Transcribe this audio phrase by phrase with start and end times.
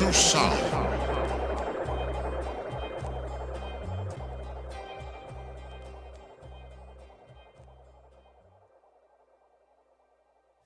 [0.00, 0.79] Future